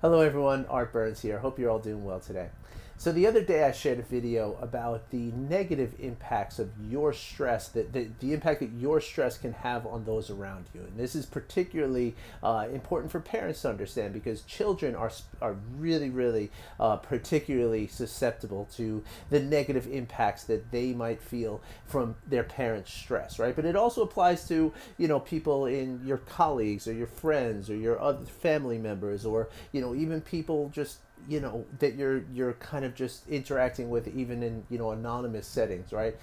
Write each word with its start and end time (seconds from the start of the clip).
Hello 0.00 0.20
everyone, 0.20 0.64
Art 0.66 0.92
Burns 0.92 1.22
here. 1.22 1.38
Hope 1.38 1.58
you're 1.58 1.70
all 1.70 1.80
doing 1.80 2.04
well 2.04 2.20
today. 2.20 2.50
So 2.98 3.12
the 3.12 3.28
other 3.28 3.42
day 3.42 3.62
I 3.62 3.70
shared 3.70 4.00
a 4.00 4.02
video 4.02 4.58
about 4.60 5.10
the 5.10 5.30
negative 5.30 5.94
impacts 6.00 6.58
of 6.58 6.70
your 6.90 7.12
stress, 7.12 7.68
that 7.68 7.92
the, 7.92 8.08
the 8.18 8.32
impact 8.32 8.58
that 8.58 8.72
your 8.72 9.00
stress 9.00 9.38
can 9.38 9.52
have 9.52 9.86
on 9.86 10.04
those 10.04 10.30
around 10.30 10.66
you. 10.74 10.80
And 10.80 10.96
this 10.98 11.14
is 11.14 11.24
particularly 11.24 12.16
uh, 12.42 12.66
important 12.72 13.12
for 13.12 13.20
parents 13.20 13.62
to 13.62 13.68
understand 13.68 14.14
because 14.14 14.42
children 14.42 14.96
are, 14.96 15.12
are 15.40 15.54
really, 15.76 16.10
really 16.10 16.50
uh, 16.80 16.96
particularly 16.96 17.86
susceptible 17.86 18.68
to 18.74 19.04
the 19.30 19.38
negative 19.38 19.86
impacts 19.86 20.42
that 20.44 20.72
they 20.72 20.92
might 20.92 21.22
feel 21.22 21.60
from 21.86 22.16
their 22.26 22.42
parents' 22.42 22.92
stress, 22.92 23.38
right? 23.38 23.54
But 23.54 23.64
it 23.64 23.76
also 23.76 24.02
applies 24.02 24.48
to, 24.48 24.72
you 24.96 25.06
know, 25.06 25.20
people 25.20 25.66
in 25.66 26.00
your 26.04 26.18
colleagues 26.18 26.88
or 26.88 26.94
your 26.94 27.06
friends 27.06 27.70
or 27.70 27.76
your 27.76 28.00
other 28.00 28.26
family 28.26 28.78
members 28.78 29.24
or, 29.24 29.50
you 29.70 29.80
know, 29.80 29.94
even 29.94 30.20
people 30.20 30.68
just 30.70 30.98
you 31.28 31.40
know 31.40 31.64
that 31.78 31.94
you're 31.94 32.22
you're 32.32 32.54
kind 32.54 32.84
of 32.84 32.94
just 32.94 33.28
interacting 33.28 33.90
with 33.90 34.08
even 34.08 34.42
in 34.42 34.64
you 34.70 34.78
know 34.78 34.90
anonymous 34.92 35.46
settings 35.46 35.92
right 35.92 36.16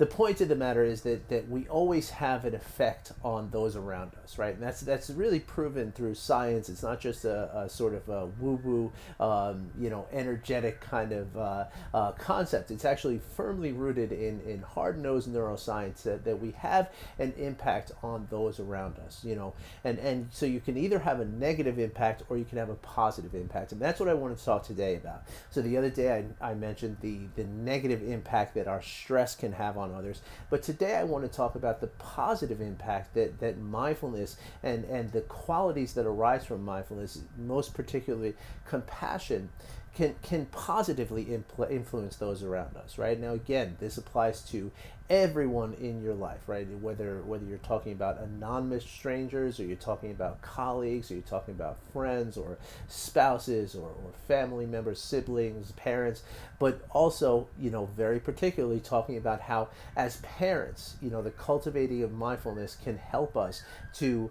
the 0.00 0.06
point 0.06 0.40
of 0.40 0.48
the 0.48 0.56
matter 0.56 0.82
is 0.82 1.02
that, 1.02 1.28
that 1.28 1.46
we 1.50 1.68
always 1.68 2.08
have 2.08 2.46
an 2.46 2.54
effect 2.54 3.12
on 3.22 3.50
those 3.50 3.76
around 3.76 4.12
us, 4.24 4.38
right? 4.38 4.54
And 4.54 4.62
that's 4.62 4.80
that's 4.80 5.10
really 5.10 5.40
proven 5.40 5.92
through 5.92 6.14
science. 6.14 6.70
It's 6.70 6.82
not 6.82 7.02
just 7.02 7.26
a, 7.26 7.54
a 7.54 7.68
sort 7.68 7.92
of 7.92 8.08
a 8.08 8.24
woo-woo, 8.40 8.90
um, 9.20 9.70
you 9.78 9.90
know, 9.90 10.06
energetic 10.10 10.80
kind 10.80 11.12
of 11.12 11.36
uh, 11.36 11.64
uh, 11.92 12.12
concept. 12.12 12.70
It's 12.70 12.86
actually 12.86 13.20
firmly 13.36 13.72
rooted 13.72 14.10
in, 14.10 14.40
in 14.40 14.62
hard-nosed 14.62 15.28
neuroscience 15.28 16.00
that, 16.04 16.24
that 16.24 16.40
we 16.40 16.52
have 16.52 16.88
an 17.18 17.34
impact 17.36 17.92
on 18.02 18.26
those 18.30 18.58
around 18.58 18.96
us, 19.00 19.22
you 19.22 19.36
know. 19.36 19.52
And, 19.84 19.98
and 19.98 20.28
so 20.30 20.46
you 20.46 20.60
can 20.60 20.78
either 20.78 21.00
have 21.00 21.20
a 21.20 21.26
negative 21.26 21.78
impact 21.78 22.22
or 22.30 22.38
you 22.38 22.46
can 22.46 22.56
have 22.56 22.70
a 22.70 22.74
positive 22.76 23.34
impact. 23.34 23.72
And 23.72 23.82
that's 23.82 24.00
what 24.00 24.08
I 24.08 24.14
want 24.14 24.38
to 24.38 24.42
talk 24.42 24.62
today 24.62 24.96
about. 24.96 25.24
So 25.50 25.60
the 25.60 25.76
other 25.76 25.90
day 25.90 26.24
I, 26.40 26.52
I 26.52 26.54
mentioned 26.54 26.96
the, 27.02 27.18
the 27.36 27.44
negative 27.44 28.02
impact 28.02 28.54
that 28.54 28.66
our 28.66 28.80
stress 28.80 29.36
can 29.36 29.52
have 29.52 29.76
on 29.76 29.89
on 29.90 29.98
others. 29.98 30.22
But 30.48 30.62
today 30.62 30.96
I 30.96 31.04
want 31.04 31.24
to 31.24 31.30
talk 31.30 31.54
about 31.54 31.80
the 31.80 31.88
positive 31.88 32.60
impact 32.60 33.14
that, 33.14 33.40
that 33.40 33.58
mindfulness 33.58 34.36
and, 34.62 34.84
and 34.84 35.12
the 35.12 35.22
qualities 35.22 35.94
that 35.94 36.06
arise 36.06 36.44
from 36.44 36.64
mindfulness, 36.64 37.22
most 37.38 37.74
particularly 37.74 38.34
compassion, 38.66 39.50
can 39.94 40.14
can 40.22 40.46
positively 40.46 41.24
impl- 41.26 41.70
influence 41.70 42.16
those 42.16 42.42
around 42.42 42.76
us 42.76 42.98
right? 42.98 43.18
Now 43.18 43.32
again 43.32 43.76
this 43.80 43.98
applies 43.98 44.42
to 44.50 44.70
everyone 45.08 45.74
in 45.74 46.02
your 46.02 46.14
life 46.14 46.40
right? 46.46 46.66
Whether 46.80 47.20
whether 47.22 47.44
you're 47.44 47.58
talking 47.58 47.92
about 47.92 48.20
anonymous 48.20 48.84
strangers 48.84 49.58
or 49.58 49.64
you're 49.64 49.76
talking 49.76 50.10
about 50.10 50.40
colleagues 50.42 51.10
or 51.10 51.14
you're 51.14 51.22
talking 51.22 51.54
about 51.54 51.78
friends 51.92 52.36
or 52.36 52.58
spouses 52.88 53.74
or, 53.74 53.88
or 53.88 54.12
family 54.28 54.66
members 54.66 55.00
siblings 55.00 55.72
parents 55.72 56.22
but 56.58 56.80
also 56.90 57.48
you 57.58 57.70
know 57.70 57.86
very 57.96 58.20
particularly 58.20 58.80
talking 58.80 59.16
about 59.16 59.40
how 59.40 59.68
as 59.96 60.18
parents 60.18 60.96
you 61.02 61.10
know 61.10 61.22
the 61.22 61.30
cultivating 61.30 62.02
of 62.02 62.12
mindfulness 62.12 62.76
can 62.82 62.96
help 62.96 63.36
us 63.36 63.62
to 63.92 64.30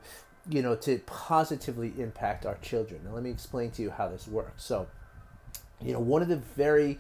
you 0.50 0.62
know 0.62 0.76
to 0.76 1.00
positively 1.06 1.94
impact 1.98 2.46
our 2.46 2.58
children. 2.62 3.02
Now 3.06 3.12
let 3.14 3.24
me 3.24 3.30
explain 3.30 3.72
to 3.72 3.82
you 3.82 3.92
how 3.92 4.08
this 4.08 4.28
works. 4.28 4.64
So 4.64 4.88
you 5.82 5.94
know 5.94 6.00
one 6.00 6.22
of 6.22 6.28
the 6.28 6.36
very 6.36 7.00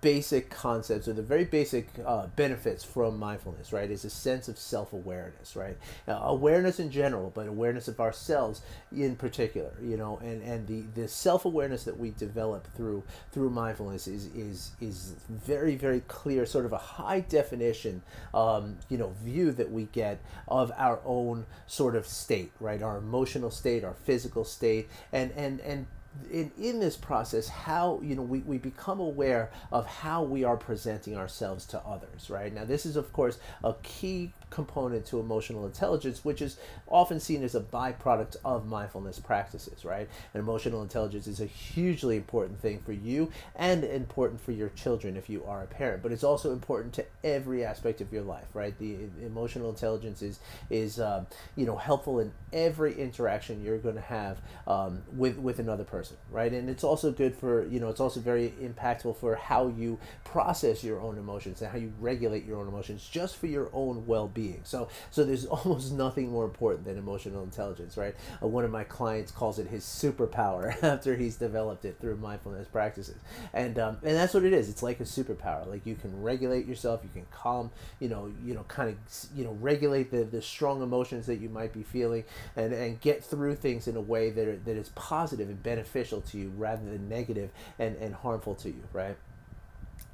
basic 0.00 0.50
concepts 0.50 1.08
or 1.08 1.12
the 1.12 1.22
very 1.22 1.44
basic 1.44 1.88
uh, 2.06 2.26
benefits 2.36 2.84
from 2.84 3.18
mindfulness 3.18 3.72
right 3.72 3.90
is 3.90 4.04
a 4.04 4.10
sense 4.10 4.48
of 4.48 4.58
self-awareness 4.58 5.56
right? 5.56 5.76
Uh, 6.06 6.20
awareness 6.24 6.78
in 6.78 6.90
general 6.90 7.30
but 7.34 7.46
awareness 7.46 7.88
of 7.88 7.98
ourselves 8.00 8.62
in 8.92 9.16
particular 9.16 9.72
you 9.82 9.96
know 9.96 10.18
and 10.22 10.42
and 10.42 10.66
the 10.66 10.82
the 11.00 11.08
self-awareness 11.08 11.84
that 11.84 11.98
we 11.98 12.10
develop 12.12 12.66
through 12.76 13.02
through 13.32 13.50
mindfulness 13.50 14.06
is 14.06 14.26
is 14.34 14.72
is 14.80 15.14
very 15.28 15.74
very 15.76 16.00
clear 16.00 16.46
sort 16.46 16.64
of 16.64 16.72
a 16.72 16.78
high 16.78 17.20
definition 17.20 18.02
um, 18.34 18.76
you 18.88 18.98
know 18.98 19.12
view 19.22 19.52
that 19.52 19.70
we 19.70 19.84
get 19.92 20.20
of 20.48 20.70
our 20.76 21.00
own 21.04 21.46
sort 21.66 21.96
of 21.96 22.06
state 22.06 22.52
right? 22.60 22.82
Our 22.82 22.98
emotional 22.98 23.50
state 23.50 23.84
our 23.84 23.94
physical 23.94 24.44
state 24.44 24.88
and 25.12 25.32
and 25.32 25.60
and 25.60 25.86
in, 26.30 26.50
in 26.58 26.80
this 26.80 26.96
process 26.96 27.48
how 27.48 28.00
you 28.02 28.14
know 28.14 28.22
we, 28.22 28.40
we 28.40 28.58
become 28.58 29.00
aware 29.00 29.50
of 29.72 29.86
how 29.86 30.22
we 30.22 30.44
are 30.44 30.56
presenting 30.56 31.16
ourselves 31.16 31.66
to 31.66 31.78
others 31.80 32.30
right? 32.30 32.52
Now 32.52 32.64
this 32.64 32.86
is 32.86 32.96
of 32.96 33.12
course 33.12 33.38
a 33.62 33.74
key 33.82 34.32
component 34.50 35.06
to 35.06 35.20
emotional 35.20 35.64
intelligence, 35.64 36.24
which 36.24 36.42
is 36.42 36.56
often 36.88 37.20
seen 37.20 37.42
as 37.42 37.54
a 37.54 37.60
byproduct 37.60 38.36
of 38.44 38.66
mindfulness 38.66 39.18
practices, 39.18 39.84
right? 39.84 40.08
And 40.34 40.40
emotional 40.42 40.82
intelligence 40.82 41.26
is 41.26 41.40
a 41.40 41.46
hugely 41.46 42.16
important 42.16 42.60
thing 42.60 42.80
for 42.80 42.92
you 42.92 43.30
and 43.54 43.84
important 43.84 44.40
for 44.40 44.52
your 44.52 44.68
children 44.70 45.16
if 45.16 45.30
you 45.30 45.44
are 45.44 45.62
a 45.62 45.66
parent, 45.66 46.02
but 46.02 46.12
it's 46.12 46.24
also 46.24 46.52
important 46.52 46.92
to 46.94 47.04
every 47.22 47.64
aspect 47.64 48.00
of 48.00 48.12
your 48.12 48.22
life, 48.22 48.46
right? 48.54 48.76
The 48.78 48.96
emotional 49.24 49.70
intelligence 49.70 50.22
is 50.22 50.40
is 50.68 51.00
um, 51.00 51.26
you 51.56 51.66
know 51.66 51.76
helpful 51.76 52.18
in 52.20 52.32
every 52.52 52.94
interaction 52.98 53.62
you're 53.62 53.78
going 53.78 53.94
to 53.94 54.00
have 54.00 54.38
um, 54.66 55.02
with 55.12 55.38
with 55.38 55.58
another 55.60 55.84
person, 55.84 56.16
right? 56.30 56.52
And 56.52 56.68
it's 56.68 56.84
also 56.84 57.12
good 57.12 57.34
for 57.34 57.66
you 57.66 57.78
know 57.78 57.88
it's 57.88 58.00
also 58.00 58.20
very 58.20 58.52
impactful 58.60 59.16
for 59.16 59.36
how 59.36 59.68
you 59.68 59.98
process 60.24 60.82
your 60.82 61.00
own 61.00 61.18
emotions 61.18 61.62
and 61.62 61.70
how 61.70 61.78
you 61.78 61.92
regulate 62.00 62.44
your 62.44 62.58
own 62.58 62.68
emotions, 62.68 63.08
just 63.08 63.36
for 63.36 63.46
your 63.46 63.70
own 63.72 64.06
well-being 64.06 64.39
being. 64.40 64.60
So 64.64 64.88
so 65.10 65.24
there's 65.24 65.44
almost 65.56 65.92
nothing 65.92 66.30
more 66.30 66.44
important 66.44 66.86
than 66.86 66.96
emotional 66.96 67.42
intelligence, 67.42 67.96
right? 67.96 68.14
Uh, 68.42 68.46
one 68.46 68.64
of 68.64 68.70
my 68.70 68.84
clients 68.84 69.30
calls 69.30 69.58
it 69.58 69.66
his 69.66 69.84
superpower 69.84 70.82
after 70.82 71.16
he's 71.16 71.36
developed 71.36 71.84
it 71.84 71.96
through 72.00 72.16
mindfulness 72.16 72.66
practices, 72.68 73.16
and 73.52 73.78
um, 73.78 73.98
and 74.02 74.16
that's 74.16 74.32
what 74.34 74.44
it 74.44 74.52
is. 74.52 74.68
It's 74.68 74.82
like 74.82 75.00
a 75.00 75.04
superpower. 75.04 75.66
Like 75.66 75.84
you 75.84 75.94
can 75.94 76.22
regulate 76.22 76.66
yourself, 76.66 77.00
you 77.02 77.10
can 77.12 77.26
calm, 77.30 77.70
you 77.98 78.08
know, 78.08 78.32
you 78.44 78.54
know, 78.54 78.64
kind 78.68 78.90
of 78.90 78.96
you 79.36 79.44
know 79.44 79.56
regulate 79.60 80.10
the 80.10 80.24
the 80.24 80.42
strong 80.42 80.82
emotions 80.82 81.26
that 81.26 81.36
you 81.36 81.48
might 81.48 81.72
be 81.72 81.82
feeling, 81.82 82.24
and 82.56 82.72
and 82.72 83.00
get 83.00 83.22
through 83.22 83.56
things 83.56 83.86
in 83.86 83.96
a 83.96 84.00
way 84.00 84.30
that 84.30 84.48
are, 84.48 84.56
that 84.56 84.76
is 84.76 84.88
positive 84.90 85.48
and 85.48 85.62
beneficial 85.62 86.20
to 86.22 86.38
you 86.38 86.52
rather 86.56 86.84
than 86.84 87.08
negative 87.08 87.50
and 87.78 87.96
and 87.96 88.14
harmful 88.14 88.54
to 88.54 88.68
you, 88.68 88.82
right? 88.92 89.16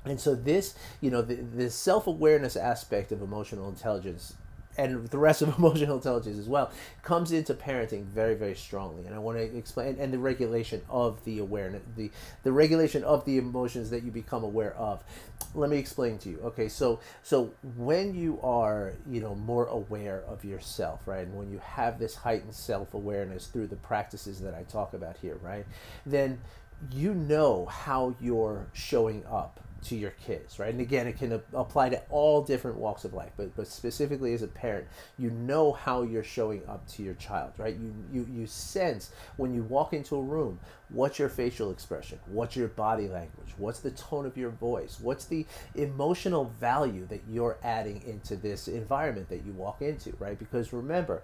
And 0.06 0.20
so 0.20 0.34
this, 0.34 0.74
you 1.00 1.10
know, 1.10 1.22
the, 1.22 1.34
the 1.34 1.70
self-awareness 1.70 2.56
aspect 2.56 3.12
of 3.12 3.22
emotional 3.22 3.68
intelligence 3.68 4.34
and 4.78 5.06
the 5.08 5.18
rest 5.18 5.42
of 5.42 5.56
emotional 5.58 5.96
intelligence 5.96 6.38
as 6.38 6.48
well 6.48 6.70
comes 7.02 7.32
into 7.32 7.54
parenting 7.54 8.04
very 8.04 8.34
very 8.34 8.54
strongly. 8.54 9.06
And 9.06 9.14
i 9.14 9.18
want 9.18 9.38
to 9.38 9.56
explain 9.56 9.96
and 9.98 10.12
the 10.12 10.18
regulation 10.18 10.82
of 10.88 11.24
the 11.24 11.38
awareness 11.38 11.82
the 11.96 12.10
the 12.42 12.52
regulation 12.52 13.02
of 13.04 13.24
the 13.24 13.38
emotions 13.38 13.90
that 13.90 14.02
you 14.02 14.10
become 14.10 14.44
aware 14.44 14.74
of. 14.74 15.02
Let 15.54 15.70
me 15.70 15.78
explain 15.78 16.18
to 16.18 16.28
you 16.28 16.40
okay? 16.44 16.68
So 16.68 17.00
so 17.22 17.52
when 17.76 18.14
you 18.14 18.38
are 18.42 18.92
you 19.08 19.20
know 19.20 19.34
more 19.34 19.66
aware 19.66 20.22
of 20.28 20.44
yourself 20.44 21.06
right 21.06 21.26
and 21.26 21.36
when 21.36 21.50
you 21.50 21.58
have 21.58 21.98
this 21.98 22.14
heightened 22.14 22.54
self-awareness 22.54 23.46
through 23.46 23.66
the 23.68 23.76
practices 23.76 24.40
that 24.40 24.54
i 24.54 24.62
talk 24.64 24.94
about 24.94 25.16
here 25.18 25.36
right 25.42 25.66
then 26.04 26.38
you 26.92 27.14
know 27.14 27.66
how 27.66 28.14
you're 28.20 28.66
showing 28.72 29.24
up 29.26 29.60
to 29.84 29.96
your 29.96 30.10
kids, 30.12 30.58
right? 30.58 30.70
And 30.72 30.80
again, 30.80 31.06
it 31.06 31.18
can 31.18 31.40
apply 31.54 31.90
to 31.90 32.02
all 32.10 32.42
different 32.42 32.78
walks 32.78 33.04
of 33.04 33.14
life, 33.14 33.32
but 33.36 33.54
but 33.56 33.66
specifically 33.66 34.32
as 34.34 34.42
a 34.42 34.48
parent, 34.48 34.86
you 35.18 35.30
know 35.30 35.72
how 35.72 36.02
you're 36.02 36.24
showing 36.24 36.62
up 36.68 36.86
to 36.88 37.02
your 37.02 37.14
child, 37.14 37.52
right? 37.58 37.76
You 37.76 37.94
you 38.12 38.26
you 38.30 38.46
sense 38.46 39.10
when 39.36 39.54
you 39.54 39.62
walk 39.62 39.92
into 39.92 40.16
a 40.16 40.22
room, 40.22 40.58
what's 40.88 41.18
your 41.18 41.28
facial 41.28 41.70
expression, 41.70 42.18
what's 42.26 42.56
your 42.56 42.68
body 42.68 43.08
language, 43.08 43.54
what's 43.58 43.80
the 43.80 43.90
tone 43.90 44.26
of 44.26 44.36
your 44.36 44.50
voice, 44.50 44.98
what's 45.00 45.26
the 45.26 45.46
emotional 45.74 46.46
value 46.60 47.06
that 47.06 47.22
you're 47.28 47.58
adding 47.62 48.02
into 48.06 48.36
this 48.36 48.68
environment 48.68 49.28
that 49.28 49.44
you 49.44 49.52
walk 49.52 49.82
into, 49.82 50.14
right? 50.18 50.38
Because 50.38 50.72
remember, 50.72 51.22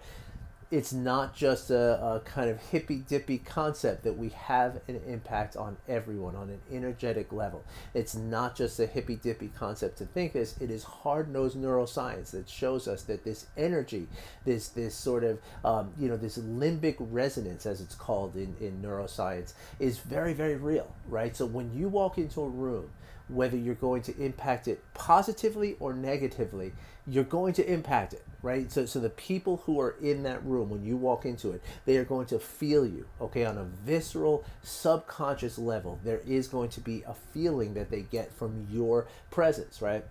it's 0.73 0.91
not 0.91 1.37
just 1.37 1.71
a, 1.71 2.03
a, 2.03 2.21
kind 2.21 2.49
of 2.49 2.59
hippy 2.59 2.97
dippy 2.97 3.37
concept 3.37 4.05
that 4.05 4.17
we 4.17 4.31
have 4.31 4.81
an 4.89 5.03
impact 5.07 5.55
on 5.55 5.77
everyone 5.87 6.35
on 6.35 6.49
an 6.49 6.61
energetic 6.73 7.31
level. 7.31 7.63
It's 7.93 8.15
not 8.15 8.57
just 8.57 8.81
a 8.81 8.87
hippy 8.87 9.17
dippy 9.17 9.51
concept 9.55 9.99
to 9.99 10.07
think 10.07 10.33
this. 10.33 10.57
It 10.63 10.71
is 10.71 10.83
hard 10.83 11.31
nosed 11.31 11.59
neuroscience 11.59 12.31
that 12.31 12.49
shows 12.49 12.89
us 12.89 13.03
that 13.03 13.23
this 13.23 13.47
energy, 13.55 14.09
this 14.47 14.69
this 14.69 14.95
sort 14.95 15.25
of 15.25 15.41
um, 15.63 15.93
you 15.99 16.09
know 16.09 16.17
this 16.17 16.39
limbic 16.39 16.97
resonance 16.99 17.67
as 17.67 17.83
it's 17.83 17.95
called 17.95 18.35
in 18.35 18.57
in 18.59 18.81
neuroscience, 18.81 19.53
is 19.79 19.99
very 19.99 20.33
very 20.33 20.57
real, 20.57 20.91
right? 21.07 21.37
So 21.37 21.45
when 21.45 21.71
you 21.75 21.89
walk 21.89 22.17
into 22.17 22.41
a 22.41 22.49
room 22.49 22.89
whether 23.35 23.57
you're 23.57 23.75
going 23.75 24.03
to 24.03 24.17
impact 24.19 24.69
it 24.69 24.83
positively 24.95 25.77
or 25.81 25.93
negatively, 25.93 26.73
you're 27.07 27.25
going 27.25 27.53
to 27.55 27.73
impact 27.73 28.13
it, 28.13 28.25
right? 28.43 28.71
So, 28.71 28.87
so 28.87 29.01
the 29.01 29.11
people 29.11 29.63
who 29.65 29.81
are 29.81 29.97
in 30.01 30.23
that 30.23 30.45
room, 30.45 30.71
when 30.71 30.85
you 30.85 30.97
walk 30.97 31.25
into 31.25 31.51
it, 31.51 31.63
they 31.85 31.97
are 31.97 32.05
going 32.05 32.27
to 32.27 32.39
feel 32.39 32.87
you, 32.87 33.07
okay, 33.21 33.45
on 33.45 33.59
a 33.59 33.65
visceral, 33.65 34.45
subconscious 34.63 35.59
level. 35.59 35.99
There 36.05 36.21
is 36.27 36.49
going 36.49 36.71
to 36.71 36.81
be 36.81 37.03
a 37.07 37.15
feeling 37.15 37.75
that 37.75 37.91
they 37.91 38.03
get 38.03 38.33
from 38.33 38.67
your 38.71 39.07
presence, 39.31 39.83
right? 39.83 40.05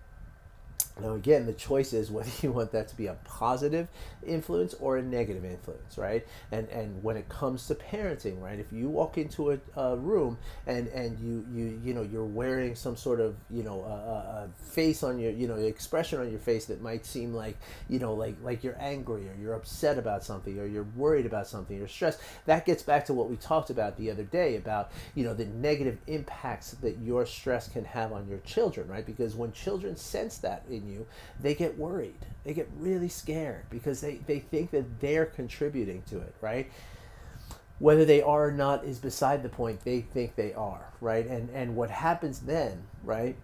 Now, 1.00 1.14
again, 1.14 1.46
the 1.46 1.52
choice 1.52 1.92
is 1.92 2.10
whether 2.10 2.30
you 2.42 2.52
want 2.52 2.72
that 2.72 2.88
to 2.88 2.96
be 2.96 3.06
a 3.06 3.14
positive 3.24 3.88
influence 4.24 4.74
or 4.74 4.98
a 4.98 5.02
negative 5.02 5.44
influence, 5.44 5.98
right? 5.98 6.26
And 6.50 6.68
and 6.68 7.02
when 7.02 7.16
it 7.16 7.28
comes 7.28 7.66
to 7.68 7.74
parenting, 7.74 8.40
right, 8.40 8.58
if 8.58 8.72
you 8.72 8.88
walk 8.88 9.18
into 9.18 9.52
a, 9.52 9.58
a 9.76 9.96
room 9.96 10.38
and 10.66 10.88
and 10.88 11.18
you 11.18 11.44
you 11.52 11.80
you 11.82 11.94
know 11.94 12.02
you're 12.02 12.24
wearing 12.24 12.74
some 12.74 12.96
sort 12.96 13.20
of 13.20 13.34
you 13.50 13.62
know 13.62 13.82
a, 13.82 14.46
a, 14.46 14.48
face 14.62 15.02
on 15.02 15.18
your 15.18 15.32
you 15.32 15.48
know 15.48 15.56
expression 15.56 16.20
on 16.20 16.30
your 16.30 16.38
face 16.38 16.66
that 16.66 16.82
might 16.82 17.04
seem 17.06 17.34
like 17.34 17.56
you 17.88 17.98
know 17.98 18.14
like 18.14 18.36
like 18.42 18.62
you're 18.62 18.76
angry 18.78 19.28
or 19.28 19.34
you're 19.40 19.54
upset 19.54 19.98
about 19.98 20.22
something 20.22 20.58
or 20.58 20.66
you're 20.66 20.86
worried 20.96 21.26
about 21.26 21.46
something 21.46 21.80
or 21.80 21.88
stressed, 21.88 22.20
that 22.46 22.66
gets 22.66 22.82
back 22.82 23.04
to 23.06 23.14
what 23.14 23.28
we 23.28 23.36
talked 23.36 23.70
about 23.70 23.96
the 23.96 24.10
other 24.10 24.24
day 24.24 24.56
about 24.56 24.90
you 25.14 25.24
know 25.24 25.34
the 25.34 25.46
negative 25.46 25.98
impacts 26.06 26.72
that 26.72 26.98
your 26.98 27.26
stress 27.26 27.68
can 27.68 27.84
have 27.84 28.12
on 28.12 28.28
your 28.28 28.38
children, 28.38 28.86
right? 28.88 29.06
Because 29.06 29.34
when 29.34 29.52
children 29.52 29.96
sense 29.96 30.38
that 30.38 30.64
you, 30.88 31.06
they 31.40 31.54
get 31.54 31.78
worried. 31.78 32.26
They 32.44 32.54
get 32.54 32.68
really 32.76 33.08
scared 33.08 33.64
because 33.70 34.00
they, 34.00 34.16
they 34.26 34.38
think 34.40 34.70
that 34.72 35.00
they're 35.00 35.26
contributing 35.26 36.02
to 36.10 36.18
it, 36.18 36.34
right? 36.40 36.70
Whether 37.78 38.04
they 38.04 38.22
are 38.22 38.48
or 38.48 38.52
not 38.52 38.84
is 38.84 38.98
beside 38.98 39.42
the 39.42 39.48
point. 39.48 39.80
They 39.84 40.00
think 40.02 40.36
they 40.36 40.52
are, 40.54 40.92
right? 41.00 41.26
And 41.26 41.50
and 41.50 41.74
what 41.74 41.90
happens 41.90 42.40
then, 42.40 42.84
right, 43.02 43.36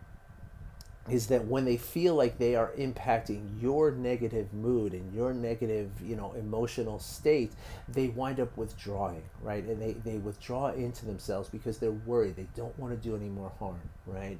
is 1.11 1.29
that 1.29 1.46
when 1.46 1.64
they 1.64 1.76
feel 1.76 2.14
like 2.14 2.38
they 2.38 2.55
are 2.55 2.73
impacting 2.79 3.61
your 3.61 3.90
negative 3.90 4.52
mood 4.52 4.93
and 4.93 5.12
your 5.14 5.32
negative, 5.32 5.90
you 6.02 6.17
know, 6.17 6.32
emotional 6.32 6.99
state, 6.99 7.52
they 7.88 8.08
wind 8.08 8.38
up 8.40 8.55
withdrawing, 8.56 9.23
right? 9.43 9.64
And 9.64 9.81
they, 9.81 9.93
they 9.93 10.19
withdraw 10.19 10.69
into 10.69 11.06
themselves 11.06 11.49
because 11.49 11.79
they're 11.79 11.90
worried. 11.90 12.37
They 12.37 12.46
don't 12.55 12.79
want 12.79 12.93
to 12.93 13.08
do 13.08 13.17
any 13.17 13.29
more 13.29 13.50
harm, 13.58 13.81
right? 14.06 14.38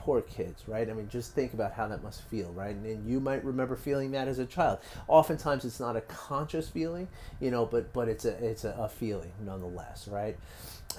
Poor 0.00 0.22
kids, 0.22 0.64
right? 0.66 0.88
I 0.88 0.94
mean, 0.94 1.08
just 1.10 1.34
think 1.34 1.52
about 1.52 1.72
how 1.72 1.86
that 1.88 2.02
must 2.02 2.22
feel, 2.22 2.50
right? 2.52 2.74
And, 2.74 2.86
and, 2.86 3.06
you 3.06 3.20
might 3.20 3.44
remember 3.44 3.76
feeling 3.76 4.12
that 4.12 4.28
as 4.28 4.38
a 4.38 4.46
child. 4.46 4.78
Oftentimes, 5.08 5.64
it's 5.66 5.78
not 5.78 5.94
a 5.94 6.00
conscious 6.00 6.68
feeling, 6.68 7.06
you 7.38 7.50
know, 7.50 7.66
but 7.66 7.92
but 7.92 8.08
it's 8.08 8.24
a 8.24 8.32
it's 8.44 8.64
a, 8.64 8.70
a 8.78 8.88
feeling 8.88 9.32
nonetheless, 9.44 10.08
right? 10.08 10.36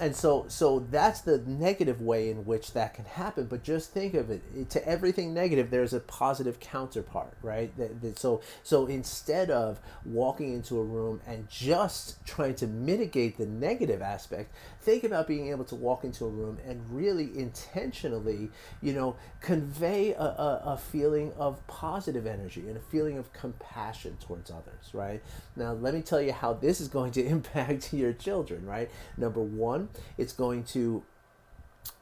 and 0.00 0.16
so 0.16 0.46
so 0.48 0.78
that's 0.90 1.20
the 1.20 1.38
negative 1.46 2.00
way 2.00 2.30
in 2.30 2.44
which 2.46 2.72
that 2.72 2.94
can 2.94 3.04
happen 3.04 3.44
but 3.44 3.62
just 3.62 3.90
think 3.90 4.14
of 4.14 4.30
it 4.30 4.70
to 4.70 4.86
everything 4.88 5.34
negative 5.34 5.70
there's 5.70 5.92
a 5.92 6.00
positive 6.00 6.58
counterpart 6.60 7.34
right 7.42 7.76
that, 7.76 8.00
that, 8.00 8.18
so 8.18 8.40
so 8.62 8.86
instead 8.86 9.50
of 9.50 9.80
walking 10.04 10.54
into 10.54 10.78
a 10.78 10.84
room 10.84 11.20
and 11.26 11.48
just 11.48 12.24
trying 12.24 12.54
to 12.54 12.66
mitigate 12.66 13.36
the 13.36 13.46
negative 13.46 14.00
aspect 14.00 14.54
think 14.82 15.04
about 15.04 15.26
being 15.26 15.48
able 15.48 15.64
to 15.64 15.74
walk 15.74 16.04
into 16.04 16.24
a 16.24 16.28
room 16.28 16.58
and 16.66 16.82
really 16.90 17.30
intentionally 17.38 18.50
you 18.80 18.92
know 18.92 19.16
convey 19.40 20.12
a, 20.12 20.22
a, 20.22 20.62
a 20.66 20.76
feeling 20.76 21.32
of 21.38 21.64
positive 21.66 22.26
energy 22.26 22.68
and 22.68 22.76
a 22.76 22.80
feeling 22.80 23.18
of 23.18 23.32
compassion 23.32 24.16
towards 24.20 24.50
others 24.50 24.92
right? 24.92 25.22
Now 25.56 25.72
let 25.72 25.94
me 25.94 26.02
tell 26.02 26.20
you 26.20 26.32
how 26.32 26.52
this 26.54 26.80
is 26.80 26.88
going 26.88 27.12
to 27.12 27.24
impact 27.26 27.92
your 27.92 28.12
children 28.12 28.66
right? 28.66 28.90
Number 29.16 29.40
one 29.40 29.88
it's 30.18 30.32
going 30.32 30.64
to 30.64 31.02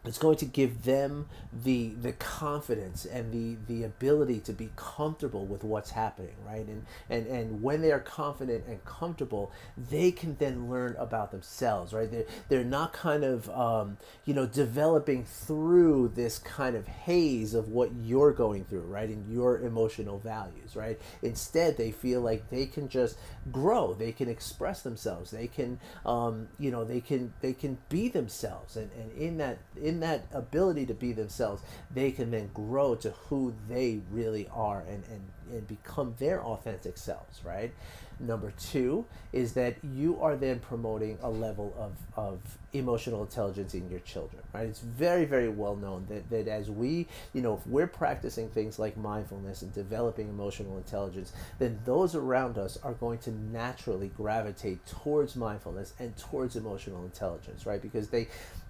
it's 0.04 0.18
going 0.18 0.36
to 0.36 0.46
give 0.46 0.84
them 0.84 1.28
the 1.52 1.90
the 2.00 2.12
confidence 2.12 3.04
and 3.04 3.32
the 3.32 3.56
the 3.72 3.84
ability 3.84 4.40
to 4.40 4.52
be 4.52 4.70
comfortable 4.76 5.44
with 5.44 5.62
what's 5.62 5.90
happening 5.90 6.34
right? 6.46 6.66
And 6.66 6.86
and 7.10 7.26
and 7.26 7.62
when 7.62 7.82
they 7.82 7.92
are 7.92 8.00
confident 8.00 8.64
and 8.66 8.82
comfortable 8.84 9.52
they 9.76 10.10
can 10.10 10.36
then 10.38 10.70
learn 10.70 10.96
about 10.98 11.32
themselves 11.32 11.92
right? 11.92 12.10
They're, 12.10 12.24
they're 12.48 12.64
not 12.64 12.92
kind 12.92 13.24
of 13.24 13.50
um, 13.50 13.98
you 14.24 14.32
know 14.32 14.46
developing 14.46 15.24
through 15.24 16.12
this 16.14 16.38
kind 16.38 16.76
of 16.76 16.86
haze 16.86 17.52
of 17.52 17.68
what 17.68 17.90
you're 17.94 18.32
going 18.32 18.64
through 18.64 18.82
right? 18.82 19.08
And 19.08 19.30
your 19.30 19.60
emotional 19.60 20.18
values 20.18 20.76
right? 20.76 20.98
Instead 21.22 21.76
they 21.76 21.90
feel 21.90 22.22
like 22.22 22.48
they 22.48 22.64
can 22.64 22.88
just 22.88 23.18
grow. 23.52 23.92
They 23.92 24.12
can 24.12 24.28
express 24.30 24.80
themselves. 24.80 25.30
They 25.30 25.46
can 25.46 25.78
um, 26.06 26.48
you 26.58 26.70
know 26.70 26.84
they 26.84 27.02
can 27.02 27.34
they 27.42 27.52
can 27.52 27.76
be 27.90 28.08
themselves. 28.08 28.76
And, 28.76 28.90
and 28.92 29.12
in 29.12 29.36
that 29.38 29.58
in 29.76 29.89
in 29.90 29.98
that 29.98 30.24
ability 30.32 30.86
to 30.86 30.94
be 30.94 31.12
themselves, 31.12 31.62
they 31.92 32.12
can 32.12 32.30
then 32.30 32.48
grow 32.54 32.94
to 32.94 33.10
who 33.10 33.52
they 33.68 34.00
really 34.12 34.48
are 34.54 34.82
and, 34.88 35.02
and, 35.10 35.22
and 35.50 35.66
become 35.66 36.14
their 36.20 36.40
authentic 36.44 36.96
selves, 36.96 37.44
right? 37.44 37.72
Number 38.20 38.52
two 38.58 39.06
is 39.32 39.54
that 39.54 39.76
you 39.82 40.20
are 40.20 40.36
then 40.36 40.58
promoting 40.60 41.18
a 41.22 41.30
level 41.30 41.74
of, 41.78 41.92
of 42.16 42.38
emotional 42.74 43.22
intelligence 43.22 43.72
in 43.72 43.88
your 43.90 44.00
children, 44.00 44.42
right? 44.52 44.68
It's 44.68 44.80
very, 44.80 45.24
very 45.24 45.48
well 45.48 45.74
known 45.74 46.06
that, 46.10 46.28
that 46.28 46.46
as 46.46 46.70
we, 46.70 47.08
you 47.32 47.40
know, 47.40 47.54
if 47.54 47.66
we're 47.66 47.86
practicing 47.86 48.50
things 48.50 48.78
like 48.78 48.96
mindfulness 48.98 49.62
and 49.62 49.72
developing 49.72 50.28
emotional 50.28 50.76
intelligence, 50.76 51.32
then 51.58 51.80
those 51.86 52.14
around 52.14 52.58
us 52.58 52.78
are 52.82 52.92
going 52.92 53.18
to 53.20 53.30
naturally 53.30 54.08
gravitate 54.08 54.84
towards 54.86 55.34
mindfulness 55.34 55.94
and 55.98 56.14
towards 56.18 56.56
emotional 56.56 57.02
intelligence, 57.04 57.64
right? 57.64 57.80
Because 57.80 58.10
they, 58.10 58.28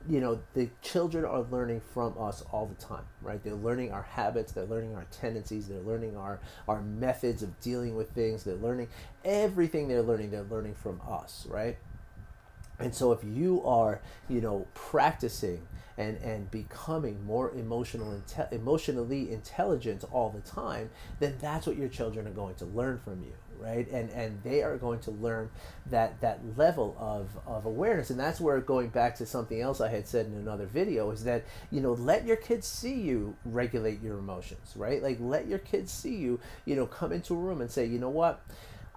you 0.09 0.21
know, 0.21 0.41
the 0.55 0.71
children 0.83 1.25
are 1.25 1.43
learning 1.51 1.81
from 1.93 2.15
us 2.19 2.43
all 2.53 2.67
the 2.67 2.75
time, 2.83 3.05
right? 3.23 3.43
They're 3.43 3.55
learning 3.55 3.93
our 3.93 4.03
habits, 4.03 4.53
they're 4.53 4.65
learning 4.65 4.95
our 4.95 5.05
tendencies, 5.11 5.69
they're 5.69 5.81
learning 5.81 6.17
our, 6.17 6.41
our 6.67 6.81
methods 6.81 7.43
of 7.43 7.61
dealing 7.61 7.97
with 7.97 8.11
things, 8.13 8.45
they're 8.45 8.55
learning 8.55 8.89
everything 9.25 9.89
they're 9.89 10.03
learning, 10.03 10.31
they're 10.31 10.43
learning 10.45 10.75
from 10.75 11.01
us, 11.09 11.47
right? 11.51 11.77
And 12.79 12.95
so 12.95 13.13
if 13.13 13.23
you 13.23 13.63
are, 13.65 14.01
you 14.29 14.41
know, 14.41 14.67
practicing 14.75 15.67
and, 15.99 16.17
and 16.19 16.51
becoming 16.51 17.25
more 17.27 17.51
emotional 17.51 18.13
inte- 18.13 18.51
emotionally 18.53 19.31
intelligent 19.31 20.03
all 20.11 20.31
the 20.31 20.41
time, 20.41 20.89
then 21.19 21.37
that's 21.41 21.67
what 21.67 21.77
your 21.77 21.89
children 21.89 22.27
are 22.27 22.33
going 22.33 22.55
to 22.57 22.65
learn 22.65 22.99
from 22.99 23.23
you, 23.23 23.35
right? 23.61 23.91
And 23.91 24.11
and 24.11 24.43
they 24.43 24.63
are 24.63 24.77
going 24.77 25.01
to 25.01 25.11
learn 25.11 25.51
that 25.87 26.21
that 26.21 26.41
level 26.57 26.97
of, 26.99 27.29
of 27.47 27.67
awareness. 27.67 28.11
And 28.11 28.19
that's 28.19 28.41
where 28.41 28.61
going 28.61 28.89
back 28.89 29.17
to 29.17 29.27
something 29.27 29.61
else 29.61 29.81
I 29.81 29.89
had 29.89 30.07
said 30.07 30.27
in 30.27 30.35
another 30.35 30.67
video 30.67 31.11
is 31.11 31.25
that, 31.25 31.45
you 31.71 31.81
know, 31.81 31.93
let 31.93 32.27
your 32.27 32.37
kids 32.37 32.67
see 32.67 32.95
you 32.95 33.37
regulate 33.45 34.03
your 34.03 34.19
emotions, 34.19 34.73
right? 34.77 35.03
Like 35.03 35.19
let 35.21 35.47
your 35.47 35.59
kids 35.59 35.93
see 35.93 36.17
you, 36.17 36.41
you 36.65 36.77
know, 36.77 36.87
come 36.87 37.13
into 37.13 37.35
a 37.35 37.39
room 37.39 37.61
and 37.61 37.71
say, 37.71 37.85
you 37.87 37.99
know 37.99 38.11
what? 38.11 38.43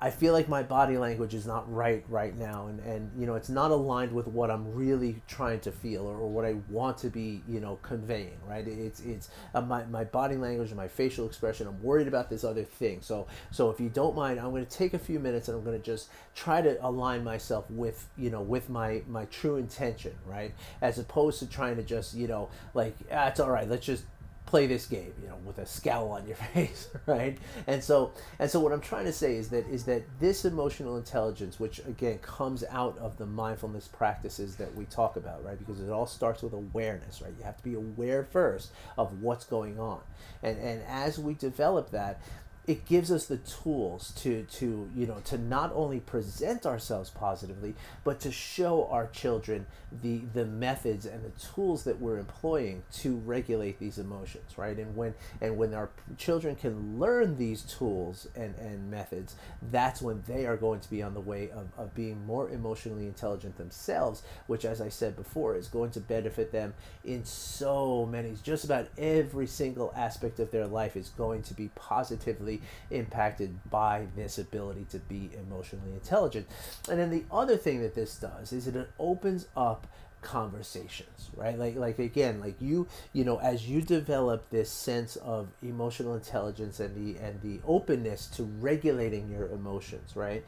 I 0.03 0.09
feel 0.09 0.33
like 0.33 0.49
my 0.49 0.63
body 0.63 0.97
language 0.97 1.33
is 1.33 1.47
not 1.47 1.73
right 1.73 2.03
right 2.09 2.37
now, 2.37 2.67
and, 2.67 2.81
and 2.81 3.09
you 3.17 3.25
know 3.25 3.35
it's 3.35 3.47
not 3.47 3.71
aligned 3.71 4.11
with 4.11 4.27
what 4.27 4.51
I'm 4.51 4.75
really 4.75 5.21
trying 5.29 5.61
to 5.61 5.71
feel 5.71 6.05
or, 6.05 6.17
or 6.17 6.29
what 6.29 6.43
I 6.43 6.55
want 6.69 6.97
to 6.99 7.09
be 7.09 7.41
you 7.47 7.61
know 7.61 7.79
conveying. 7.83 8.37
Right? 8.45 8.67
It's 8.67 8.99
it's 8.99 9.29
uh, 9.55 9.61
my 9.61 9.85
my 9.85 10.03
body 10.03 10.35
language 10.35 10.71
and 10.71 10.75
my 10.75 10.89
facial 10.89 11.25
expression. 11.25 11.67
I'm 11.67 11.81
worried 11.81 12.09
about 12.09 12.29
this 12.29 12.43
other 12.43 12.65
thing. 12.65 13.01
So 13.01 13.27
so 13.51 13.69
if 13.69 13.79
you 13.79 13.87
don't 13.87 14.13
mind, 14.13 14.41
I'm 14.41 14.49
going 14.49 14.65
to 14.65 14.77
take 14.77 14.93
a 14.93 14.99
few 14.99 15.21
minutes 15.21 15.47
and 15.47 15.57
I'm 15.57 15.63
going 15.63 15.79
to 15.79 15.85
just 15.85 16.09
try 16.35 16.61
to 16.61 16.85
align 16.85 17.23
myself 17.23 17.71
with 17.71 18.05
you 18.17 18.29
know 18.29 18.41
with 18.41 18.69
my 18.69 19.03
my 19.07 19.23
true 19.25 19.55
intention. 19.55 20.15
Right? 20.25 20.53
As 20.81 20.99
opposed 20.99 21.39
to 21.39 21.47
trying 21.47 21.77
to 21.77 21.83
just 21.83 22.13
you 22.13 22.27
know 22.27 22.49
like 22.73 22.97
ah, 23.09 23.27
it's 23.27 23.39
all 23.39 23.51
right. 23.51 23.69
Let's 23.69 23.85
just 23.85 24.03
play 24.53 24.67
this 24.67 24.85
game, 24.85 25.11
you 25.19 25.27
know, 25.27 25.35
with 25.47 25.57
a 25.57 25.65
scowl 25.65 26.11
on 26.11 26.27
your 26.27 26.35
face, 26.53 26.87
right? 27.07 27.39
And 27.65 27.83
so, 27.83 28.11
and 28.37 28.47
so, 28.47 28.59
what 28.59 28.71
I'm 28.71 28.81
trying 28.81 29.05
to 29.05 29.11
say 29.11 29.35
is 29.35 29.49
that 29.49 29.67
is 29.67 29.85
that 29.85 30.03
this 30.19 30.45
emotional 30.45 30.95
intelligence, 30.95 31.59
which 31.59 31.79
again 31.87 32.19
comes 32.19 32.63
out 32.69 32.95
of 32.99 33.17
the 33.17 33.25
mindfulness 33.25 33.87
practices 33.87 34.55
that 34.57 34.75
we 34.75 34.85
talk 34.85 35.15
about, 35.15 35.43
right? 35.43 35.57
Because 35.57 35.81
it 35.81 35.89
all 35.89 36.05
starts 36.05 36.43
with 36.43 36.53
awareness, 36.53 37.19
right? 37.19 37.33
You 37.35 37.43
have 37.45 37.57
to 37.57 37.63
be 37.63 37.73
aware 37.73 38.25
first 38.25 38.71
of 38.95 39.23
what's 39.23 39.43
going 39.43 39.79
on, 39.79 40.01
and 40.43 40.59
and 40.59 40.83
as 40.87 41.17
we 41.17 41.33
develop 41.33 41.89
that, 41.89 42.21
it 42.65 42.85
gives 42.85 43.11
us 43.11 43.25
the 43.25 43.37
tools 43.37 44.13
to 44.15 44.43
to 44.43 44.89
you 44.95 45.05
know 45.05 45.19
to 45.25 45.37
not 45.37 45.71
only 45.75 45.99
present 45.99 46.65
ourselves 46.65 47.09
positively 47.09 47.75
but 48.03 48.19
to 48.21 48.31
show 48.31 48.87
our 48.89 49.07
children 49.07 49.65
the 50.01 50.21
the 50.33 50.45
methods 50.45 51.05
and 51.05 51.23
the 51.23 51.39
tools 51.53 51.83
that 51.83 51.99
we're 51.99 52.17
employing 52.17 52.81
to 52.91 53.17
regulate 53.17 53.79
these 53.79 53.97
emotions 53.97 54.57
right? 54.57 54.77
And 54.77 54.95
when 54.95 55.13
and 55.41 55.57
when 55.57 55.73
our 55.73 55.89
children 56.17 56.55
can 56.55 56.99
learn 56.99 57.37
these 57.37 57.63
tools 57.63 58.27
and 58.35 58.55
and 58.55 58.89
methods 58.89 59.35
that's 59.71 60.01
when 60.01 60.23
they 60.27 60.45
are 60.45 60.57
going 60.57 60.79
to 60.79 60.89
be 60.89 61.01
on 61.01 61.13
the 61.13 61.19
way 61.21 61.49
of, 61.51 61.67
of 61.77 61.93
being 61.93 62.25
more 62.25 62.49
emotionally 62.49 63.07
intelligent 63.07 63.57
themselves 63.57 64.23
which 64.47 64.65
as 64.65 64.81
i 64.81 64.89
said 64.89 65.15
before 65.15 65.55
is 65.55 65.67
going 65.67 65.91
to 65.91 65.99
benefit 65.99 66.51
them 66.51 66.73
in 67.03 67.23
so 67.25 68.05
many 68.05 68.33
just 68.43 68.63
about 68.63 68.87
every 68.97 69.47
single 69.47 69.93
aspect 69.95 70.39
of 70.39 70.51
their 70.51 70.67
life 70.67 70.95
is 70.95 71.09
going 71.09 71.41
to 71.41 71.53
be 71.53 71.69
positively 71.75 72.52
impacted 72.91 73.57
by 73.69 74.07
this 74.15 74.37
ability 74.37 74.85
to 74.89 74.99
be 74.99 75.29
emotionally 75.37 75.93
intelligent. 75.93 76.47
And 76.89 76.99
then 76.99 77.09
the 77.09 77.23
other 77.31 77.57
thing 77.57 77.81
that 77.81 77.95
this 77.95 78.15
does 78.15 78.51
is 78.51 78.67
it 78.67 78.89
opens 78.99 79.47
up 79.55 79.87
conversations 80.23 81.29
right 81.35 81.59
like 81.59 81.75
like 81.75 81.99
again 81.99 82.39
like 82.39 82.55
you 82.61 82.87
you 83.11 83.25
know 83.25 83.37
as 83.41 83.67
you 83.67 83.81
develop 83.81 84.49
this 84.49 84.71
sense 84.71 85.17
of 85.17 85.49
emotional 85.61 86.15
intelligence 86.15 86.79
and 86.79 86.95
the 86.95 87.19
and 87.19 87.41
the 87.41 87.59
openness 87.67 88.27
to 88.27 88.43
regulating 88.43 89.29
your 89.29 89.47
emotions 89.49 90.15
right 90.15 90.45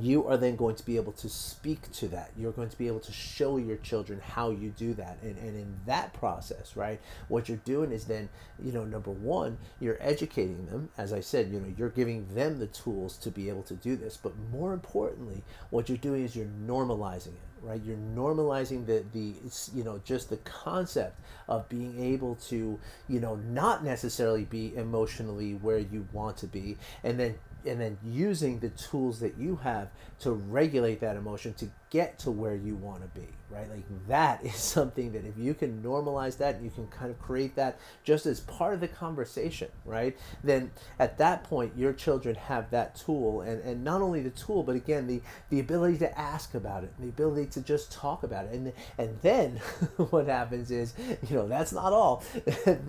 you 0.00 0.26
are 0.26 0.38
then 0.38 0.56
going 0.56 0.74
to 0.74 0.86
be 0.86 0.96
able 0.96 1.12
to 1.12 1.28
speak 1.28 1.90
to 1.92 2.08
that. 2.08 2.30
You're 2.36 2.52
going 2.52 2.70
to 2.70 2.78
be 2.78 2.86
able 2.86 3.00
to 3.00 3.12
show 3.12 3.58
your 3.58 3.76
children 3.76 4.20
how 4.20 4.50
you 4.50 4.70
do 4.70 4.94
that. 4.94 5.18
And, 5.22 5.36
and 5.36 5.54
in 5.54 5.80
that 5.84 6.14
process, 6.14 6.76
right, 6.76 6.98
what 7.28 7.48
you're 7.48 7.58
doing 7.58 7.92
is 7.92 8.06
then, 8.06 8.30
you 8.62 8.72
know, 8.72 8.84
number 8.84 9.10
one, 9.10 9.58
you're 9.80 9.98
educating 10.00 10.64
them. 10.66 10.88
As 10.96 11.12
I 11.12 11.20
said, 11.20 11.50
you 11.50 11.60
know, 11.60 11.72
you're 11.76 11.90
giving 11.90 12.34
them 12.34 12.58
the 12.58 12.68
tools 12.68 13.18
to 13.18 13.30
be 13.30 13.50
able 13.50 13.62
to 13.64 13.74
do 13.74 13.96
this. 13.96 14.16
But 14.16 14.32
more 14.50 14.72
importantly, 14.72 15.44
what 15.68 15.90
you're 15.90 15.98
doing 15.98 16.24
is 16.24 16.34
you're 16.34 16.46
normalizing 16.66 17.28
it 17.28 17.52
right 17.62 17.80
you're 17.84 17.96
normalizing 17.96 18.84
the 18.86 19.04
the 19.12 19.34
you 19.72 19.84
know 19.84 20.00
just 20.04 20.28
the 20.30 20.36
concept 20.38 21.20
of 21.48 21.68
being 21.68 22.02
able 22.02 22.34
to 22.34 22.78
you 23.08 23.20
know 23.20 23.36
not 23.36 23.84
necessarily 23.84 24.44
be 24.44 24.74
emotionally 24.74 25.54
where 25.54 25.78
you 25.78 26.06
want 26.12 26.36
to 26.36 26.48
be 26.48 26.76
and 27.04 27.20
then 27.20 27.36
and 27.66 27.80
then 27.80 27.98
using 28.04 28.58
the 28.58 28.70
tools 28.70 29.20
that 29.20 29.36
you 29.38 29.56
have 29.56 29.88
to 30.20 30.32
regulate 30.32 31.00
that 31.00 31.16
emotion 31.16 31.54
to 31.54 31.68
get 31.90 32.18
to 32.20 32.30
where 32.30 32.56
you 32.56 32.74
want 32.76 33.02
to 33.02 33.20
be 33.20 33.28
right? 33.52 33.70
Like 33.70 33.84
that 34.08 34.44
is 34.44 34.54
something 34.56 35.12
that 35.12 35.24
if 35.24 35.36
you 35.36 35.54
can 35.54 35.82
normalize 35.82 36.38
that 36.38 36.62
you 36.62 36.70
can 36.70 36.86
kind 36.88 37.10
of 37.10 37.20
create 37.20 37.54
that 37.56 37.78
just 38.04 38.26
as 38.26 38.40
part 38.40 38.74
of 38.74 38.80
the 38.80 38.88
conversation 38.88 39.68
right? 39.84 40.16
Then 40.42 40.70
at 40.98 41.18
that 41.18 41.44
point 41.44 41.72
your 41.76 41.92
children 41.92 42.34
have 42.34 42.70
that 42.70 42.96
tool 42.96 43.42
and 43.42 43.62
and 43.62 43.84
not 43.84 44.00
only 44.00 44.22
the 44.22 44.30
tool 44.30 44.62
but 44.62 44.76
again 44.76 45.06
the 45.06 45.20
the 45.50 45.60
ability 45.60 45.98
to 45.98 46.18
ask 46.18 46.54
about 46.54 46.84
it 46.84 46.92
the 46.98 47.08
ability 47.08 47.46
to 47.46 47.60
just 47.60 47.92
talk 47.92 48.22
about 48.22 48.46
it. 48.46 48.52
And 48.52 48.72
and 48.98 49.18
then 49.22 49.56
what 50.10 50.26
happens 50.26 50.70
is 50.70 50.94
you 51.28 51.36
know 51.36 51.48
that's 51.48 51.72
not 51.72 51.92
all. 51.92 52.24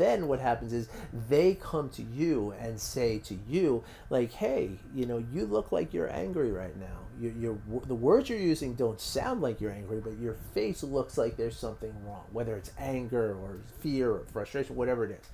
Then 0.03 0.27
what 0.27 0.39
happens 0.39 0.73
is 0.73 0.87
they 1.29 1.55
come 1.55 1.89
to 1.89 2.01
you 2.01 2.53
and 2.59 2.79
say 2.79 3.19
to 3.19 3.35
you 3.47 3.83
like 4.09 4.31
hey 4.31 4.62
you 4.93 5.05
know 5.05 5.23
you 5.31 5.45
look 5.45 5.71
like 5.71 5.93
you're 5.93 6.11
angry 6.11 6.51
right 6.51 6.77
now 6.77 7.03
you, 7.19 7.33
you're, 7.39 7.81
the 7.85 7.95
words 7.95 8.29
you're 8.29 8.39
using 8.39 8.73
don't 8.73 8.99
sound 8.99 9.41
like 9.41 9.61
you're 9.61 9.71
angry, 9.71 9.99
but 9.99 10.17
your 10.19 10.35
face 10.53 10.83
looks 10.83 11.17
like 11.17 11.37
there's 11.37 11.57
something 11.57 11.93
wrong, 12.05 12.23
whether 12.31 12.55
it's 12.55 12.71
anger 12.77 13.35
or 13.35 13.57
fear 13.79 14.11
or 14.11 14.25
frustration, 14.31 14.75
whatever 14.75 15.05
it 15.05 15.11
is. 15.11 15.29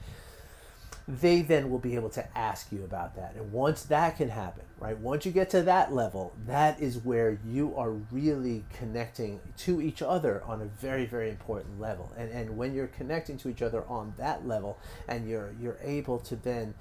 They 1.10 1.42
then 1.42 1.72
will 1.72 1.80
be 1.80 1.96
able 1.96 2.12
to 2.12 2.38
ask 2.38 2.72
you 2.72 2.84
about 2.84 3.16
that. 3.16 3.34
And 3.36 3.52
once 3.52 3.82
that 3.86 4.18
can 4.18 4.30
happen, 4.30 4.64
right, 4.80 4.96
once 4.96 5.26
you 5.26 5.32
get 5.32 5.50
to 5.50 5.64
that 5.64 5.92
level, 5.92 6.34
that 6.46 6.80
is 6.80 7.00
where 7.00 7.40
you 7.44 7.76
are 7.76 7.94
really 8.12 8.64
connecting 8.78 9.40
to 9.58 9.82
each 9.82 10.04
other 10.04 10.44
on 10.46 10.62
a 10.62 10.66
very, 10.66 11.08
very 11.08 11.32
important 11.32 11.82
level. 11.82 12.14
And, 12.16 12.30
and 12.30 12.56
when 12.56 12.76
you're 12.76 12.88
connecting 12.88 13.38
to 13.38 13.50
each 13.50 13.64
other 13.64 13.84
on 13.88 14.14
that 14.18 14.48
level 14.48 14.78
and 15.08 15.28
you're, 15.28 15.52
you're 15.60 15.80
able 15.84 16.20
to 16.20 16.36
then, 16.36 16.76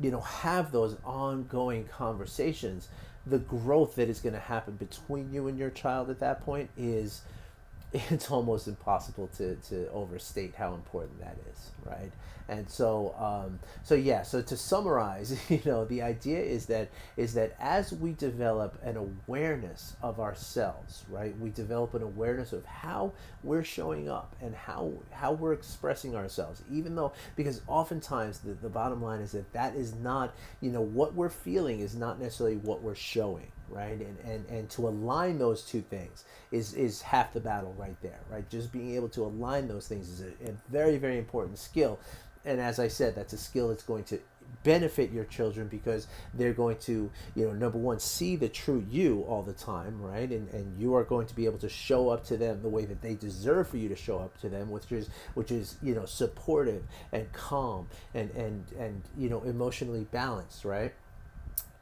you 0.00 0.10
know, 0.10 0.20
have 0.20 0.72
those 0.72 0.96
ongoing 1.04 1.84
conversations, 1.84 2.88
the 3.26 3.38
growth 3.38 3.96
that 3.96 4.08
is 4.08 4.18
going 4.20 4.32
to 4.34 4.40
happen 4.40 4.76
between 4.76 5.30
you 5.30 5.46
and 5.48 5.58
your 5.58 5.70
child 5.70 6.08
at 6.08 6.20
that 6.20 6.42
point 6.42 6.70
is 6.78 7.20
it's 8.10 8.28
almost 8.28 8.66
impossible 8.66 9.28
to, 9.36 9.54
to 9.56 9.88
overstate 9.92 10.52
how 10.56 10.74
important 10.74 11.20
that 11.20 11.36
is 11.52 11.70
right? 11.84 12.10
And 12.48 12.68
so 12.68 13.14
um, 13.18 13.60
so 13.84 13.94
yeah 13.94 14.22
so 14.22 14.42
to 14.42 14.56
summarize 14.56 15.38
you 15.50 15.60
know 15.64 15.84
the 15.84 16.02
idea 16.02 16.40
is 16.40 16.66
that 16.66 16.88
is 17.16 17.34
that 17.34 17.56
as 17.60 17.92
we 17.92 18.12
develop 18.12 18.78
an 18.82 18.96
awareness 18.96 19.94
of 20.02 20.18
ourselves 20.18 21.04
right 21.08 21.38
we 21.38 21.50
develop 21.50 21.94
an 21.94 22.02
awareness 22.02 22.52
of 22.52 22.64
how 22.66 23.12
we're 23.44 23.64
showing 23.64 24.08
up 24.10 24.34
and 24.42 24.54
how 24.54 24.92
how 25.12 25.32
we're 25.32 25.52
expressing 25.52 26.16
ourselves 26.16 26.62
even 26.70 26.96
though 26.96 27.12
because 27.36 27.62
oftentimes 27.68 28.40
the, 28.40 28.54
the 28.54 28.68
bottom 28.68 29.02
line 29.02 29.20
is 29.20 29.32
that 29.32 29.50
that 29.52 29.74
is 29.76 29.94
not 29.94 30.34
you 30.60 30.70
know 30.70 30.82
what 30.82 31.14
we're 31.14 31.28
feeling 31.28 31.80
is 31.80 31.94
not 31.94 32.20
necessarily 32.20 32.56
what 32.56 32.82
we're 32.82 32.94
showing 32.94 33.46
right? 33.68 34.00
And 34.00 34.18
and 34.24 34.46
and 34.48 34.70
to 34.70 34.88
align 34.88 35.38
those 35.38 35.62
two 35.62 35.80
things 35.82 36.24
is 36.52 36.74
is 36.74 37.02
half 37.02 37.32
the 37.32 37.40
battle 37.40 37.74
right 37.78 37.96
there 38.02 38.20
right? 38.30 38.48
Just 38.50 38.72
being 38.72 38.94
able 38.94 39.08
to 39.10 39.22
align 39.24 39.68
those 39.68 39.88
things 39.88 40.08
is 40.08 40.20
a, 40.20 40.50
a 40.50 40.54
very 40.70 40.96
very 40.98 41.18
important 41.18 41.58
skill. 41.58 41.98
And 42.46 42.60
as 42.60 42.78
i 42.78 42.88
said 42.88 43.14
that's 43.14 43.32
a 43.32 43.38
skill 43.38 43.68
that's 43.68 43.82
going 43.82 44.04
to 44.04 44.18
benefit 44.62 45.10
your 45.10 45.24
children 45.24 45.66
because 45.68 46.06
they're 46.34 46.52
going 46.52 46.76
to 46.76 47.10
you 47.34 47.46
know 47.46 47.52
number 47.52 47.78
one 47.78 47.98
see 47.98 48.36
the 48.36 48.48
true 48.48 48.84
you 48.90 49.24
all 49.28 49.42
the 49.42 49.52
time 49.52 50.00
right? 50.00 50.30
And 50.30 50.48
and 50.50 50.78
you 50.80 50.94
are 50.94 51.04
going 51.04 51.26
to 51.26 51.34
be 51.34 51.46
able 51.46 51.58
to 51.58 51.68
show 51.68 52.10
up 52.10 52.24
to 52.26 52.36
them 52.36 52.62
the 52.62 52.68
way 52.68 52.84
that 52.84 53.02
they 53.02 53.14
deserve 53.14 53.68
for 53.68 53.76
you 53.78 53.88
to 53.88 53.96
show 53.96 54.18
up 54.18 54.38
to 54.40 54.48
them 54.48 54.70
which 54.70 54.92
is 54.92 55.08
which 55.34 55.50
is 55.50 55.76
you 55.82 55.94
know 55.94 56.04
supportive 56.04 56.84
and 57.12 57.32
calm 57.32 57.88
and 58.14 58.30
and 58.32 58.64
and 58.78 59.02
you 59.16 59.28
know 59.28 59.42
emotionally 59.42 60.06
balanced 60.10 60.64
right 60.64 60.94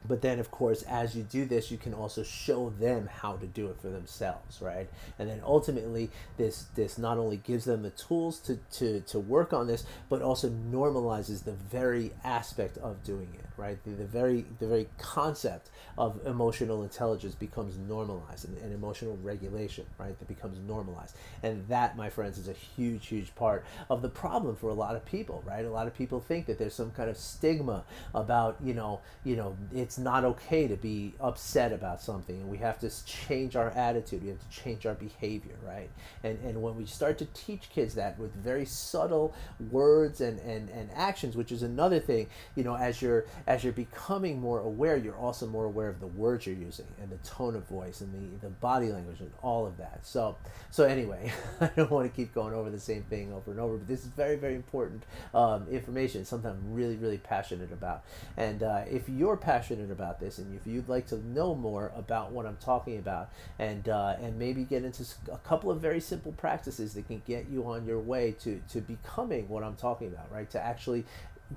but 0.07 0.21
then 0.21 0.39
of 0.39 0.51
course 0.51 0.83
as 0.83 1.15
you 1.15 1.23
do 1.23 1.45
this 1.45 1.71
you 1.71 1.77
can 1.77 1.93
also 1.93 2.23
show 2.23 2.69
them 2.79 3.09
how 3.21 3.33
to 3.33 3.45
do 3.47 3.67
it 3.67 3.77
for 3.81 3.89
themselves 3.89 4.61
right? 4.61 4.89
And 5.19 5.29
then 5.29 5.41
ultimately 5.45 6.09
this 6.37 6.65
this 6.75 6.97
not 6.97 7.17
only 7.17 7.37
gives 7.37 7.65
them 7.65 7.83
the 7.83 7.91
tools 7.91 8.39
to 8.39 8.57
to, 8.73 9.01
to 9.01 9.19
work 9.19 9.53
on 9.53 9.67
this 9.67 9.85
but 10.09 10.21
also 10.21 10.49
normalizes 10.49 11.43
the 11.43 11.53
very 11.53 12.11
aspect 12.23 12.77
of 12.77 13.03
doing 13.03 13.29
it 13.33 13.45
right? 13.57 13.83
The, 13.83 13.91
the 13.91 14.05
very 14.05 14.45
the 14.59 14.67
very 14.67 14.87
concept 14.97 15.69
of 15.97 16.25
emotional 16.25 16.83
intelligence 16.83 17.35
becomes 17.35 17.77
normalized 17.77 18.47
and, 18.47 18.57
and 18.59 18.73
emotional 18.73 19.17
regulation 19.21 19.85
right 19.97 20.17
that 20.17 20.27
becomes 20.27 20.57
normalized. 20.67 21.15
And 21.41 21.67
that 21.67 21.95
my 21.97 22.09
friends 22.09 22.37
is 22.37 22.47
a 22.47 22.53
huge 22.53 23.07
huge 23.07 23.33
part 23.35 23.65
of 23.89 24.01
the 24.01 24.09
problem 24.09 24.55
for 24.55 24.69
a 24.69 24.73
lot 24.73 24.95
of 24.95 25.05
people 25.05 25.43
right? 25.45 25.65
A 25.65 25.69
lot 25.69 25.87
of 25.87 25.95
people 25.95 26.19
think 26.19 26.45
that 26.47 26.57
there's 26.57 26.73
some 26.73 26.91
kind 26.91 27.09
of 27.09 27.17
stigma 27.17 27.83
about 28.13 28.57
you 28.63 28.73
know 28.73 29.01
you 29.23 29.35
know 29.35 29.55
it's 29.73 29.92
it's 29.93 29.99
not 29.99 30.25
okay 30.25 30.67
to 30.67 30.75
be 30.75 31.13
upset 31.19 31.71
about 31.71 32.01
something 32.01 32.37
and 32.37 32.49
we 32.49 32.57
have 32.57 32.79
to 32.79 32.89
change 33.05 33.55
our 33.55 33.69
attitude 33.71 34.23
we 34.23 34.29
have 34.29 34.39
to 34.39 34.49
change 34.49 34.87
our 34.87 34.95
behavior 34.95 35.53
right? 35.63 35.91
And 36.23 36.39
and 36.43 36.63
when 36.63 36.75
we 36.75 36.87
start 36.87 37.19
to 37.19 37.25
teach 37.25 37.69
kids 37.69 37.93
that 37.93 38.17
with 38.17 38.33
very 38.33 38.65
subtle 38.65 39.35
words 39.69 40.19
and 40.19 40.39
and, 40.39 40.69
and 40.71 40.89
actions 40.95 41.35
which 41.35 41.51
is 41.51 41.61
another 41.61 41.99
thing 41.99 42.25
you 42.55 42.63
know 42.63 42.75
as 42.75 43.03
you're 43.03 43.25
as 43.45 43.63
you're 43.63 43.71
becoming 43.71 44.41
more 44.41 44.61
aware 44.61 44.97
you're 44.97 45.15
also 45.15 45.45
more 45.45 45.65
aware 45.65 45.89
of 45.89 45.99
the 45.99 46.07
words 46.07 46.47
you're 46.47 46.55
using 46.55 46.87
and 46.99 47.11
the 47.11 47.17
tone 47.17 47.55
of 47.55 47.67
voice 47.67 48.01
and 48.01 48.11
the 48.13 48.47
the 48.47 48.49
body 48.49 48.91
language 48.91 49.19
and 49.19 49.31
all 49.43 49.67
of 49.67 49.77
that. 49.77 49.99
So 50.01 50.37
so 50.71 50.85
anyway 50.85 51.31
i 51.61 51.69
don't 51.75 51.91
want 51.91 52.09
to 52.09 52.15
keep 52.15 52.33
going 52.33 52.55
over 52.55 52.71
the 52.71 52.79
same 52.79 53.03
thing 53.03 53.31
over 53.31 53.51
and 53.51 53.59
over 53.59 53.77
but 53.77 53.87
this 53.87 54.01
is 54.01 54.07
very 54.07 54.37
very 54.37 54.55
important 54.55 55.03
um, 55.35 55.67
information 55.69 56.25
something 56.25 56.49
i'm 56.49 56.73
really 56.73 56.95
really 56.95 57.19
passionate 57.19 57.71
about. 57.71 58.03
And 58.37 58.63
uh, 58.63 58.83
if 58.89 59.07
you're 59.09 59.37
passionate 59.37 59.82
passionate 59.83 59.91
about 59.93 60.19
this, 60.19 60.37
and 60.37 60.55
if 60.55 60.65
you'd 60.67 60.89
like 60.89 61.07
to 61.07 61.17
know 61.27 61.55
more 61.55 61.91
about 61.95 62.31
what 62.31 62.45
I'm 62.45 62.57
talking 62.57 62.97
about, 62.97 63.29
and 63.59 63.87
uh, 63.89 64.15
and 64.21 64.37
maybe 64.37 64.63
get 64.63 64.83
into 64.83 65.03
a 65.31 65.37
couple 65.37 65.71
of 65.71 65.81
very 65.81 65.99
simple 65.99 66.31
practices 66.33 66.93
that 66.93 67.07
can 67.07 67.21
get 67.25 67.49
you 67.49 67.65
on 67.65 67.85
your 67.85 67.99
way 67.99 68.35
to 68.41 68.61
to 68.69 68.81
becoming 68.81 69.47
what 69.49 69.63
I'm 69.63 69.75
talking 69.75 70.07
about, 70.07 70.31
right? 70.31 70.49
To 70.51 70.61
actually 70.61 71.05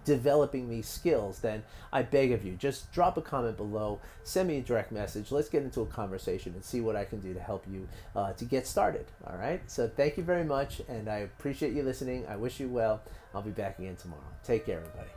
developing 0.04 0.68
these 0.68 0.87
skills, 0.87 1.38
then 1.38 1.62
I 1.90 2.02
beg 2.02 2.33
of 2.33 2.45
you, 2.45 2.54
just 2.54 2.92
drop 2.92 3.16
a 3.16 3.23
comment 3.23 3.56
below, 3.56 4.00
send 4.25 4.49
me 4.49 4.59
a 4.59 4.61
direct 4.61 4.92
message. 4.92 5.33
Let's 5.33 5.49
get 5.49 5.62
into 5.62 5.80
a 5.80 5.87
conversation 5.87 6.52
and 6.52 6.62
see 6.62 6.83
what 6.83 6.97
I 6.97 7.04
can 7.04 7.21
do 7.21 7.33
to 7.33 7.40
help 7.40 7.64
you 7.71 7.88
uh, 8.14 8.33
to 8.35 8.45
get 8.45 8.66
started. 8.66 9.06
All 9.26 9.38
right. 9.38 9.62
So 9.71 9.88
thank 9.88 10.18
you 10.18 10.23
very 10.23 10.45
much, 10.45 10.83
and 10.88 11.09
I 11.09 11.18
appreciate 11.18 11.73
you 11.73 11.83
listening. 11.83 12.26
I 12.28 12.37
wish 12.37 12.61
you 12.61 12.68
well. 12.68 13.00
I'll 13.35 13.42
be 13.42 13.50
back 13.50 13.78
again 13.78 13.97
tomorrow. 13.97 14.23
Take 14.45 14.66
care, 14.66 14.78
everybody. 14.78 15.15